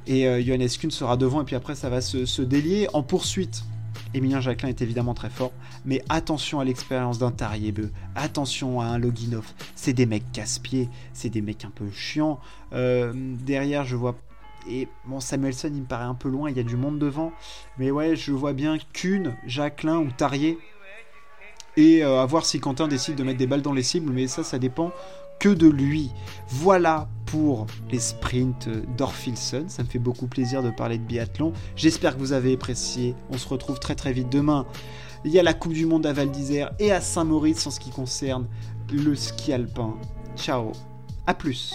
Et 0.06 0.26
euh, 0.28 0.42
Johannes 0.42 0.68
Kuhn 0.68 0.90
sera 0.90 1.16
devant 1.16 1.40
et 1.40 1.44
puis 1.44 1.56
après 1.56 1.74
ça 1.74 1.88
va 1.88 2.00
se, 2.00 2.26
se 2.26 2.42
délier 2.42 2.88
en 2.92 3.02
poursuite. 3.02 3.64
Emilien 4.12 4.40
Jacquelin 4.40 4.68
est 4.68 4.80
évidemment 4.80 5.14
très 5.14 5.28
fort, 5.28 5.52
mais 5.84 6.02
attention 6.08 6.60
à 6.60 6.64
l'expérience 6.64 7.18
d'un 7.18 7.32
Tariebeu, 7.32 7.90
attention 8.14 8.80
à 8.80 8.86
un 8.86 8.98
Loginov. 8.98 9.52
C'est 9.74 9.92
des 9.92 10.06
mecs 10.06 10.30
casse-pieds, 10.32 10.88
c'est 11.12 11.30
des 11.30 11.42
mecs 11.42 11.64
un 11.64 11.70
peu 11.70 11.90
chiants. 11.90 12.38
Euh, 12.72 13.12
derrière, 13.14 13.84
je 13.84 13.96
vois. 13.96 14.14
Et 14.68 14.88
bon, 15.04 15.20
Samuelson, 15.20 15.70
il 15.74 15.82
me 15.82 15.86
paraît 15.86 16.04
un 16.04 16.14
peu 16.14 16.28
loin, 16.28 16.48
il 16.48 16.56
y 16.56 16.60
a 16.60 16.62
du 16.62 16.76
monde 16.76 16.98
devant. 16.98 17.32
Mais 17.76 17.90
ouais, 17.90 18.14
je 18.14 18.30
vois 18.30 18.52
bien 18.52 18.78
Kuhn, 18.92 19.34
Jacquelin 19.46 19.98
ou 19.98 20.10
Tarier. 20.16 20.58
Et 21.76 22.04
euh, 22.04 22.21
à 22.21 22.26
voir 22.26 22.47
si 22.47 22.61
Quentin 22.61 22.88
décide 22.88 23.16
de 23.16 23.25
mettre 23.25 23.38
des 23.38 23.47
balles 23.47 23.62
dans 23.62 23.73
les 23.73 23.83
cibles, 23.83 24.12
mais 24.12 24.26
ça, 24.26 24.45
ça 24.45 24.59
dépend 24.59 24.93
que 25.38 25.49
de 25.49 25.69
lui. 25.69 26.11
Voilà 26.49 27.09
pour 27.26 27.66
les 27.90 27.99
sprints 27.99 28.69
d'Orfilson. 28.97 29.64
Ça 29.69 29.83
me 29.83 29.88
fait 29.88 29.99
beaucoup 29.99 30.26
plaisir 30.26 30.62
de 30.62 30.71
parler 30.71 30.99
de 30.99 31.02
biathlon. 31.02 31.52
J'espère 31.76 32.14
que 32.14 32.21
vous 32.21 32.33
avez 32.33 32.54
apprécié. 32.54 33.14
On 33.31 33.38
se 33.38 33.49
retrouve 33.49 33.81
très 33.81 33.95
très 33.95 34.12
vite 34.12 34.31
demain. 34.31 34.66
Il 35.25 35.33
y 35.33 35.38
a 35.38 35.43
la 35.43 35.54
Coupe 35.54 35.73
du 35.73 35.87
Monde 35.87 36.07
à 36.07 36.12
Val 36.12 36.31
d'Isère 36.31 36.73
et 36.78 36.93
à 36.93 37.00
Saint-Maurice 37.00 37.66
en 37.66 37.71
ce 37.71 37.81
qui 37.81 37.90
concerne 37.90 38.47
le 38.93 39.14
ski 39.14 39.52
alpin. 39.52 39.95
Ciao, 40.37 40.73
à 41.26 41.35
plus. 41.35 41.75